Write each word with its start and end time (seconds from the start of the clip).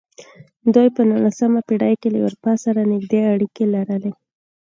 دوی 0.75 0.87
په 0.95 1.01
نولسمه 1.09 1.61
پېړۍ 1.67 1.93
کې 2.01 2.09
له 2.13 2.19
اروپا 2.25 2.53
سره 2.63 2.89
نږدې 2.91 3.21
اړیکې 3.33 3.65
لرلې. 3.73 4.11